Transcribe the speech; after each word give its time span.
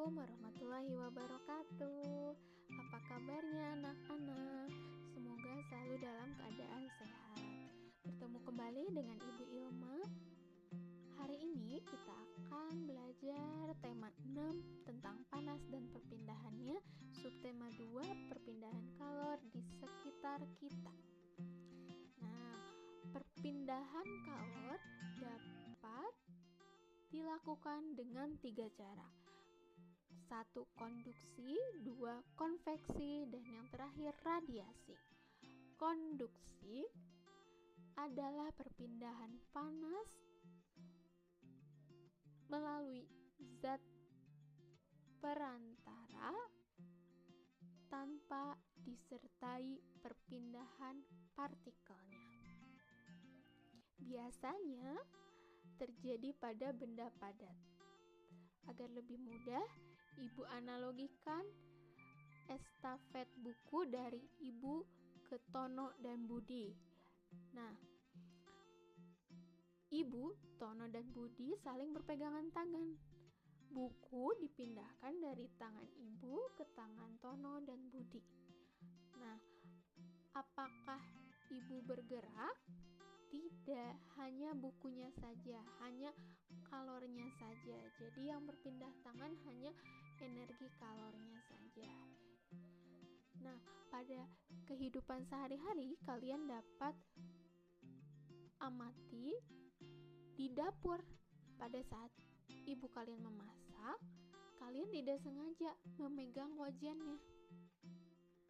Assalamualaikum 0.00 0.32
warahmatullahi 0.32 0.92
wabarakatuh. 0.96 2.32
Apa 2.72 2.98
kabarnya 3.04 3.64
anak-anak? 3.76 4.72
Semoga 5.12 5.52
selalu 5.68 5.94
dalam 6.00 6.28
keadaan 6.40 6.84
sehat. 6.96 7.44
Bertemu 8.08 8.38
kembali 8.48 8.84
dengan 8.96 9.18
Ibu 9.20 9.44
Ilma. 9.60 10.00
Hari 11.20 11.36
ini 11.36 11.84
kita 11.84 12.16
akan 12.16 12.88
belajar 12.88 13.76
tema 13.84 14.08
6 14.24 14.88
tentang 14.88 15.20
panas 15.28 15.60
dan 15.68 15.84
perpindahannya, 15.92 16.80
subtema 17.20 17.68
2 17.76 18.00
perpindahan 18.32 18.86
kalor 18.96 19.36
di 19.52 19.60
sekitar 19.84 20.40
kita. 20.64 20.96
Nah, 22.24 22.72
perpindahan 23.12 24.08
kalor 24.24 24.80
dapat 25.20 26.12
dilakukan 27.12 28.00
dengan 28.00 28.32
tiga 28.40 28.64
cara 28.80 29.19
satu 30.30 30.62
konduksi, 30.78 31.58
dua 31.82 32.22
konveksi, 32.38 33.26
dan 33.34 33.42
yang 33.50 33.66
terakhir 33.74 34.14
radiasi. 34.22 34.94
Konduksi 35.74 36.86
adalah 37.98 38.54
perpindahan 38.54 39.34
panas 39.50 40.06
melalui 42.46 43.10
zat 43.58 43.82
perantara 45.18 46.30
tanpa 47.90 48.54
disertai 48.86 49.82
perpindahan 49.98 51.02
partikelnya. 51.34 52.30
Biasanya 53.98 54.94
terjadi 55.74 56.30
pada 56.38 56.70
benda 56.70 57.10
padat. 57.18 57.58
Agar 58.70 58.86
lebih 58.94 59.18
mudah, 59.18 59.89
Ibu 60.20 60.44
analogikan 60.52 61.48
estafet 62.44 63.24
buku 63.40 63.88
dari 63.88 64.20
Ibu 64.44 64.84
ke 65.24 65.40
Tono 65.48 65.96
dan 66.04 66.28
Budi. 66.28 66.68
Nah, 67.56 67.72
Ibu, 69.90 70.54
Tono, 70.60 70.86
dan 70.92 71.08
Budi 71.10 71.56
saling 71.64 71.96
berpegangan 71.96 72.52
tangan. 72.52 72.94
Buku 73.72 74.36
dipindahkan 74.44 75.14
dari 75.24 75.48
tangan 75.56 75.88
Ibu 75.96 76.52
ke 76.52 76.68
tangan 76.76 77.16
Tono 77.24 77.64
dan 77.64 77.80
Budi. 77.88 78.20
Nah, 79.16 79.40
apakah 80.36 81.00
Ibu 81.48 81.80
bergerak? 81.88 82.60
Tidak, 83.30 83.94
hanya 84.18 84.52
bukunya 84.58 85.08
saja, 85.16 85.62
hanya 85.86 86.10
kalornya 86.66 87.26
saja. 87.38 87.78
Jadi 87.98 88.30
yang 88.30 88.42
berpindah 88.46 88.90
tangan 89.06 89.34
hanya 89.46 89.70
energi 90.20 90.68
kalornya 90.76 91.40
saja. 91.48 91.90
Nah, 93.40 93.58
pada 93.88 94.28
kehidupan 94.68 95.24
sehari-hari 95.26 95.96
kalian 96.04 96.44
dapat 96.44 96.92
amati 98.60 99.32
di 100.36 100.52
dapur 100.52 101.00
pada 101.56 101.80
saat 101.88 102.12
ibu 102.68 102.88
kalian 102.92 103.24
memasak, 103.24 103.98
kalian 104.60 104.88
tidak 104.92 105.18
sengaja 105.24 105.72
memegang 105.96 106.52
wajannya. 106.60 107.16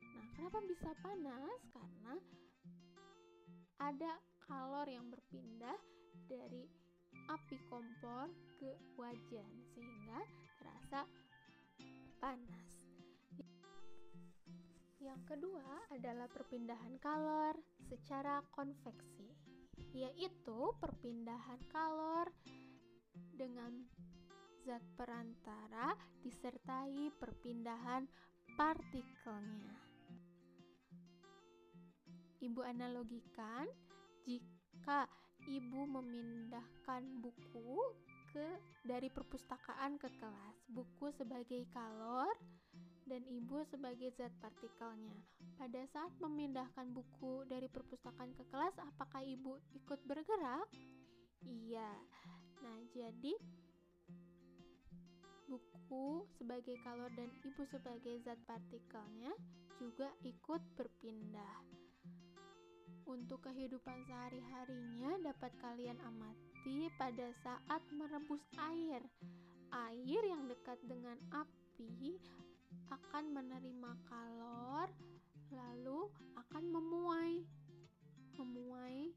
Nah, 0.03 0.27
kenapa 0.35 0.59
bisa 0.67 0.91
panas? 1.03 1.61
Karena 1.71 2.15
ada 3.81 4.13
kalor 4.47 4.87
yang 4.91 5.07
berpindah 5.09 5.79
dari 6.27 6.67
api 7.31 7.57
kompor 7.71 8.31
ke 8.59 8.75
wajan 8.98 9.51
sehingga 9.75 10.21
terasa 10.59 11.07
panas. 12.21 12.69
Yang 15.01 15.21
kedua 15.25 15.89
adalah 15.91 16.29
perpindahan 16.29 17.01
kalor 17.01 17.57
secara 17.89 18.45
konveksi, 18.53 19.33
yaitu 19.97 20.77
perpindahan 20.77 21.59
kalor 21.73 22.29
dengan 23.33 23.89
zat 24.69 24.85
perantara 24.95 25.97
disertai 26.20 27.09
perpindahan 27.17 28.05
partikelnya. 28.61 29.75
Ibu 32.45 32.61
analogikan 32.61 33.64
jika 34.29 35.09
ibu 35.48 35.89
memindahkan 35.89 37.03
buku 37.25 37.97
ke 38.30 38.46
dari 38.86 39.11
perpustakaan 39.11 39.98
ke 39.98 40.08
kelas, 40.18 40.57
buku 40.70 41.11
sebagai 41.14 41.67
kalor 41.74 42.30
dan 43.11 43.27
ibu 43.27 43.67
sebagai 43.67 44.14
zat 44.14 44.30
partikelnya. 44.39 45.18
Pada 45.58 45.83
saat 45.91 46.14
memindahkan 46.23 46.95
buku 46.95 47.42
dari 47.51 47.67
perpustakaan 47.67 48.30
ke 48.39 48.46
kelas, 48.55 48.79
apakah 48.79 49.20
ibu 49.27 49.58
ikut 49.74 49.98
bergerak? 50.07 50.70
Iya. 51.42 51.91
Nah, 52.63 52.79
jadi 52.95 53.35
buku 55.51 56.23
sebagai 56.39 56.79
kalor 56.86 57.11
dan 57.18 57.29
ibu 57.42 57.67
sebagai 57.67 58.23
zat 58.23 58.39
partikelnya 58.47 59.35
juga 59.83 60.07
ikut 60.23 60.62
berpindah. 60.79 61.67
Untuk 63.11 63.43
kehidupan 63.43 64.07
sehari-harinya 64.07 65.19
dapat 65.19 65.51
kalian 65.59 65.98
amati 65.98 66.87
pada 66.95 67.27
saat 67.43 67.83
merebus 67.91 68.39
air. 68.71 69.03
Air 69.75 70.23
yang 70.31 70.47
dekat 70.47 70.79
dengan 70.87 71.19
api 71.35 72.23
akan 72.87 73.35
menerima 73.35 73.93
kalor 74.07 74.95
lalu 75.51 76.07
akan 76.39 76.65
memuai. 76.71 77.43
Memuai 78.39 79.11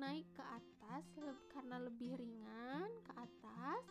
naik 0.00 0.24
ke 0.32 0.44
atas 0.48 1.04
karena 1.52 1.84
lebih 1.84 2.16
ringan 2.16 2.88
ke 3.04 3.12
atas. 3.12 3.84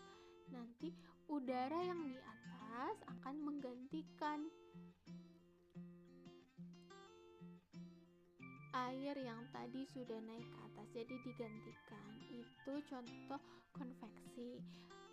Nanti 0.50 0.90
udara 1.30 1.78
yang 1.86 2.10
di 2.10 2.18
atas 2.18 3.06
akan 3.06 3.38
menggantikan 3.46 4.50
air 8.94 9.16
yang 9.20 9.44
tadi 9.52 9.84
sudah 9.92 10.20
naik 10.24 10.48
ke 10.48 10.58
atas 10.72 10.88
jadi 10.96 11.16
digantikan. 11.28 12.12
Itu 12.32 12.74
contoh 12.88 13.42
konveksi. 13.76 14.64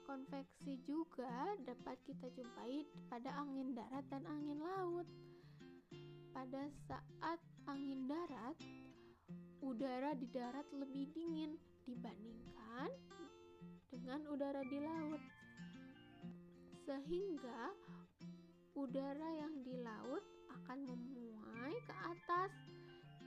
Konveksi 0.04 0.78
juga 0.84 1.56
dapat 1.64 1.96
kita 2.04 2.28
jumpai 2.36 2.84
pada 3.08 3.32
angin 3.40 3.72
darat 3.72 4.04
dan 4.12 4.22
angin 4.28 4.60
laut. 4.60 5.08
Pada 6.34 6.68
saat 6.86 7.40
angin 7.64 8.04
darat 8.04 8.56
udara 9.64 10.12
di 10.12 10.28
darat 10.28 10.68
lebih 10.76 11.08
dingin 11.16 11.56
dibandingkan 11.88 12.92
dengan 13.88 14.20
udara 14.28 14.60
di 14.68 14.78
laut. 14.84 15.22
Sehingga 16.84 17.72
udara 18.76 19.28
yang 19.40 19.64
di 19.64 19.80
laut 19.80 20.20
akan 20.52 20.78
memuai 20.84 21.76
ke 21.88 21.94
atas 22.12 22.52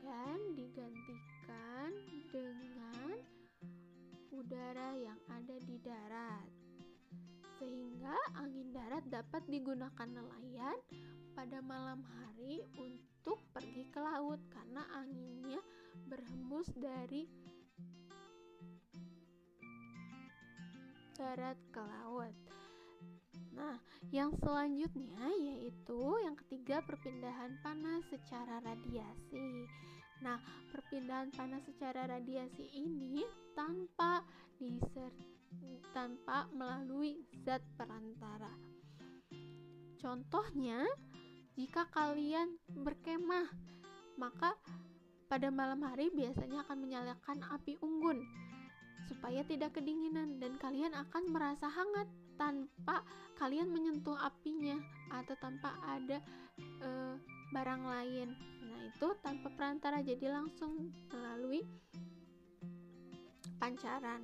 dan 0.07 0.39
digantikan 0.55 1.91
dengan 2.31 3.19
udara 4.31 4.95
yang 4.95 5.19
ada 5.27 5.59
di 5.67 5.75
darat. 5.83 6.47
Sehingga 7.59 8.15
angin 8.39 8.71
darat 8.71 9.03
dapat 9.11 9.43
digunakan 9.51 10.07
nelayan 10.07 10.79
pada 11.35 11.59
malam 11.59 11.99
hari 12.07 12.63
untuk 12.79 13.43
pergi 13.51 13.83
ke 13.91 13.99
laut 13.99 14.39
karena 14.47 14.87
anginnya 14.95 15.59
berhembus 16.07 16.71
dari 16.79 17.27
darat 21.19 21.59
ke 21.75 21.81
laut. 21.83 22.35
Nah, 23.57 23.81
yang 24.13 24.29
selanjutnya 24.37 25.33
yaitu 25.41 26.01
yang 26.21 26.37
ketiga 26.45 26.79
perpindahan 26.85 27.57
panas 27.65 28.05
secara 28.07 28.61
radiasi. 28.61 29.65
Nah, 30.21 30.41
perpindahan 30.73 31.29
panas 31.33 31.61
secara 31.65 32.09
radiasi 32.09 32.65
ini 32.73 33.21
tanpa 33.53 34.25
diser 34.57 35.13
tanpa 35.95 36.45
melalui 36.53 37.25
zat 37.41 37.63
perantara. 37.73 38.51
Contohnya, 39.97 40.85
jika 41.57 41.89
kalian 41.89 42.53
berkemah, 42.69 43.49
maka 44.19 44.53
pada 45.25 45.49
malam 45.49 45.81
hari 45.81 46.13
biasanya 46.13 46.63
akan 46.69 46.77
menyalakan 46.85 47.37
api 47.49 47.81
unggun 47.81 48.21
supaya 49.07 49.41
tidak 49.47 49.75
kedinginan 49.79 50.37
dan 50.37 50.59
kalian 50.59 50.91
akan 50.91 51.23
merasa 51.31 51.71
hangat 51.71 52.07
tanpa 52.35 53.01
kalian 53.39 53.71
menyentuh 53.71 54.15
apinya 54.19 54.75
atau 55.09 55.35
tanpa 55.39 55.73
ada 55.87 56.19
e, 56.59 56.89
barang 57.53 57.83
lain. 57.87 58.29
Nah, 58.67 58.79
itu 58.87 59.07
tanpa 59.23 59.47
perantara 59.55 60.03
jadi 60.03 60.31
langsung 60.31 60.91
melalui 61.11 61.63
pancaran. 63.57 64.21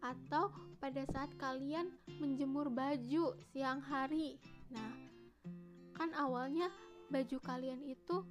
atau 0.00 0.48
pada 0.80 1.04
saat 1.12 1.28
kalian 1.36 1.92
menjemur 2.20 2.72
baju 2.72 3.36
siang 3.52 3.84
hari. 3.84 4.40
Nah, 4.72 4.96
kan 5.92 6.08
awalnya 6.16 6.72
baju 7.12 7.36
kalian 7.44 7.84
itu 7.84 8.24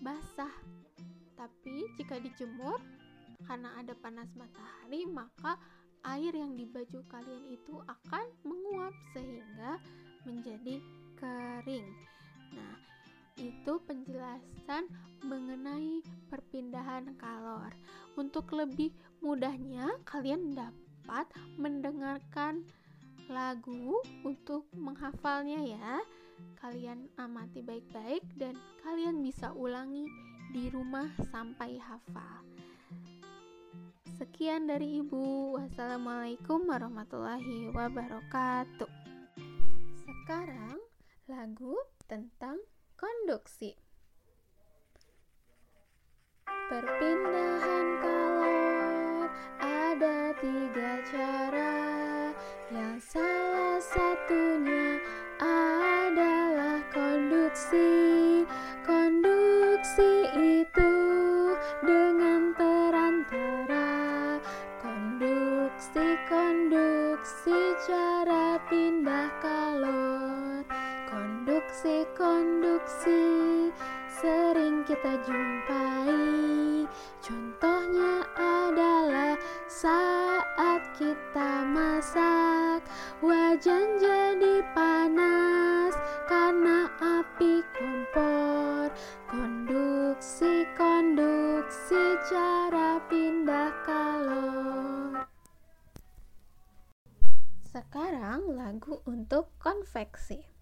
basah, 0.00 0.52
tapi 1.36 1.84
jika 2.00 2.16
dijemur 2.16 2.80
karena 3.44 3.76
ada 3.76 3.92
panas 4.00 4.32
matahari, 4.32 5.04
maka 5.04 5.60
air 6.08 6.32
yang 6.32 6.56
di 6.56 6.64
baju 6.64 7.04
kalian 7.12 7.44
itu 7.52 7.84
akan 7.84 8.24
menguap 8.48 8.94
sehingga 9.12 9.76
menjadi 10.24 10.80
kering. 11.20 11.88
Nah, 12.56 12.74
itu 13.38 13.78
penjelasan 13.86 14.90
mengenai 15.22 16.02
perpindahan 16.30 17.14
kalor. 17.16 17.70
Untuk 18.18 18.50
lebih 18.50 18.90
mudahnya, 19.22 19.98
kalian 20.02 20.54
dapat 20.54 21.30
mendengarkan 21.54 22.66
lagu 23.30 24.02
untuk 24.26 24.66
menghafalnya 24.74 25.62
ya. 25.62 25.94
Kalian 26.58 27.10
amati 27.18 27.62
baik-baik 27.62 28.22
dan 28.38 28.58
kalian 28.82 29.22
bisa 29.22 29.50
ulangi 29.54 30.06
di 30.50 30.70
rumah 30.70 31.10
sampai 31.30 31.78
hafal. 31.78 32.42
Sekian 34.18 34.66
dari 34.66 34.98
Ibu. 34.98 35.54
Wassalamualaikum 35.54 36.66
warahmatullahi 36.66 37.70
wabarakatuh. 37.70 38.90
Sekarang 40.02 40.78
lagu 41.30 41.78
tentang 42.10 42.58
konduksi. 42.98 43.78
Perpindahan 46.66 47.86
kalor 48.02 49.30
ada 49.62 50.34
tiga 50.42 50.92
cara, 51.06 51.78
yang 52.74 52.98
salah 52.98 53.78
satunya 53.78 54.98
adalah 55.38 56.82
konduksi. 56.90 58.42
Konduksi 58.82 60.10
itu 60.34 60.92
dengan 61.86 62.50
perantara 62.58 64.42
konduksi 64.82 66.18
konduksi 66.26 67.56
cara 67.86 68.58
pindah 68.66 69.30
kalor 69.38 69.57
konduksi 71.78 72.10
konduksi 72.18 73.22
sering 74.18 74.82
kita 74.82 75.14
jumpai. 75.22 76.82
Contohnya 77.22 78.26
adalah 78.34 79.38
saat 79.70 80.82
kita 80.98 81.62
masak 81.70 82.82
wajan 83.22 83.94
jadi 84.02 84.58
panas 84.74 85.94
karena 86.26 86.90
api 86.98 87.62
kompor. 87.78 88.90
Konduksi 89.30 90.66
konduksi 90.74 92.02
cara 92.26 92.98
pindah 93.06 93.70
kalor. 93.86 95.30
Sekarang 97.70 98.50
lagu 98.58 98.98
untuk 99.06 99.54
konveksi 99.62 100.57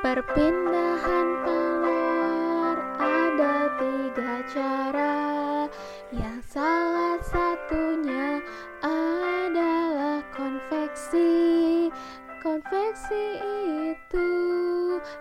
perpindahan 0.00 1.28
kalor 1.44 2.76
ada 2.96 3.68
tiga 3.76 4.34
cara. 4.48 5.16
Yang 6.08 6.40
salah 6.56 7.20
satunya 7.20 8.40
adalah 8.80 10.24
konveksi. 10.32 11.92
Konveksi 12.40 13.24
itu 13.92 14.32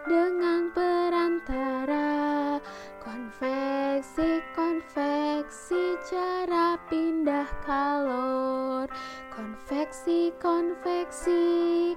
dengan 0.08 0.72
perantara. 0.72 2.56
Konveksi 3.04 4.40
konveksi 4.56 6.00
cara 6.08 6.80
pindah 6.88 7.52
kalor. 7.68 8.88
Konveksi 9.36 10.32
konveksi 10.40 11.89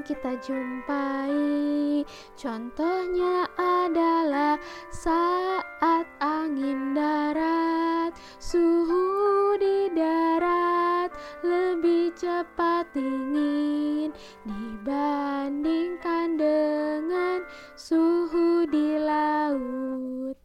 kita 0.00 0.36
jumpai 0.40 2.02
contohnya 2.36 3.44
adalah 3.54 4.56
saat 4.88 6.06
angin 6.18 6.96
darat 6.96 8.16
suhu 8.40 9.56
di 9.60 9.92
darat 9.92 11.12
lebih 11.44 12.12
cepat 12.16 12.88
dingin 12.96 14.12
dibandingkan 14.44 16.36
dengan 16.36 17.44
suhu 17.76 18.64
di 18.68 18.96
laut. 19.00 20.36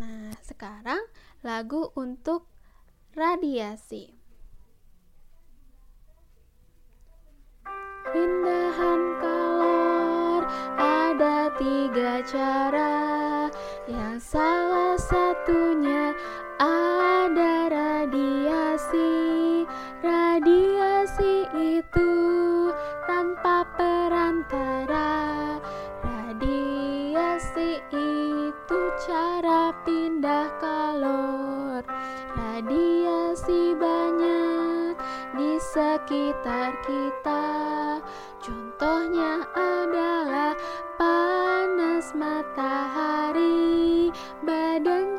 Nah, 0.00 0.34
sekarang 0.42 1.04
lagu 1.44 1.92
untuk 1.94 2.48
radiasi. 3.14 4.23
Pindahan 8.14 9.18
kalor 9.18 10.46
ada 10.78 11.50
tiga 11.58 12.22
cara, 12.22 13.50
yang 13.90 14.22
salah 14.22 14.94
satunya 14.94 16.14
ada 16.62 17.74
radiasi. 17.74 19.66
Radiasi 19.98 21.50
itu 21.58 22.10
tanpa 23.10 23.66
perantara. 23.74 25.58
Radiasi 26.06 27.82
itu 27.90 28.78
cara 29.10 29.74
pindah 29.82 30.54
kalor. 30.62 31.43
Sekitar 35.74 36.70
kita. 36.86 37.42
Contohnya 38.38 39.42
adalah 39.58 40.54
panas 40.94 42.14
matahari, 42.14 44.14
badan 44.46 45.18